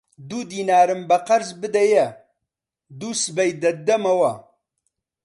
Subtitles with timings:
[0.29, 2.07] دوو دینارم بە قەرز بدەیە،
[2.99, 4.33] دووسبەی دەتدەمەوە